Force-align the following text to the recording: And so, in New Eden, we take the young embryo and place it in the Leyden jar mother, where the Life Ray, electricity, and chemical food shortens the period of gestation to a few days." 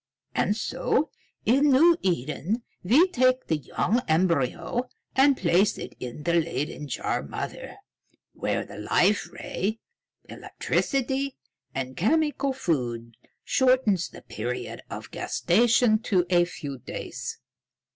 And 0.33 0.57
so, 0.57 1.11
in 1.45 1.69
New 1.69 1.95
Eden, 2.01 2.63
we 2.83 3.07
take 3.09 3.45
the 3.45 3.57
young 3.57 4.01
embryo 4.07 4.89
and 5.15 5.37
place 5.37 5.77
it 5.77 5.93
in 5.99 6.23
the 6.23 6.33
Leyden 6.33 6.87
jar 6.87 7.21
mother, 7.21 7.75
where 8.33 8.65
the 8.65 8.79
Life 8.79 9.31
Ray, 9.31 9.77
electricity, 10.27 11.37
and 11.75 11.95
chemical 11.95 12.51
food 12.51 13.15
shortens 13.43 14.09
the 14.09 14.23
period 14.23 14.81
of 14.89 15.11
gestation 15.11 15.99
to 15.99 16.25
a 16.31 16.45
few 16.45 16.79
days." 16.79 17.37